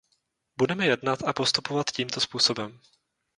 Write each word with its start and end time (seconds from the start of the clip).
Budeme 0.57 0.85
jednat 0.85 1.23
a 1.23 1.33
postupovat 1.33 1.91
tímto 1.91 2.19
způsobem. 2.21 2.79